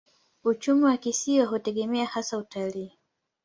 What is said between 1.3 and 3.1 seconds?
hutegemea hasa utalii.